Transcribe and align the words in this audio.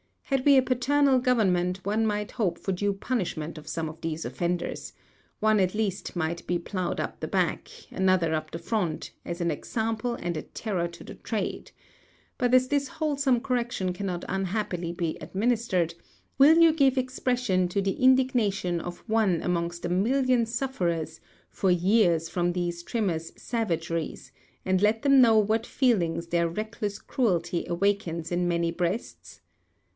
Had 0.23 0.45
we 0.45 0.55
a 0.57 0.63
paternal 0.63 1.19
government, 1.19 1.81
one 1.85 2.07
might 2.07 2.31
hope 2.31 2.57
for 2.57 2.71
due 2.71 2.93
punishment 2.93 3.57
of 3.57 3.67
some 3.67 3.87
of 3.87 3.99
these 4.01 4.23
offenders: 4.25 4.93
one 5.41 5.59
at 5.59 5.75
least 5.75 6.15
might 6.15 6.47
be 6.47 6.57
ploughed 6.57 6.99
up 6.99 7.19
the 7.19 7.27
back, 7.27 7.69
another 7.91 8.33
up 8.33 8.49
the 8.49 8.57
front, 8.57 9.11
as 9.25 9.41
an 9.41 9.51
example 9.51 10.15
and 10.15 10.37
a 10.37 10.41
terror 10.41 10.87
to 10.87 11.03
the 11.03 11.15
trade; 11.15 11.69
but 12.37 12.53
as 12.53 12.69
this 12.69 12.87
wholesome 12.87 13.41
correction 13.41 13.91
cannot 13.93 14.25
unhappily 14.29 14.91
be 14.91 15.17
administered, 15.19 15.93
will 16.39 16.57
you 16.59 16.71
give 16.71 16.97
expression 16.97 17.67
to 17.67 17.81
the 17.81 17.91
indignation 18.01 18.79
of 18.79 18.99
one 19.07 19.39
amongst 19.43 19.85
a 19.85 19.89
million 19.89 20.47
sufferers 20.47 21.19
for 21.49 21.69
years 21.69 22.27
from 22.29 22.53
these 22.53 22.81
|44| 22.83 22.87
trimmers' 22.87 23.33
savageries, 23.35 24.31
and 24.65 24.81
let 24.81 25.03
them 25.03 25.21
know 25.21 25.37
what 25.37 25.65
feelings 25.65 26.27
their 26.27 26.47
reckless 26.49 26.97
cruelty 26.97 27.65
awakens 27.67 28.31
in 28.31 28.47
many 28.47 28.71
breasts? 28.71 29.41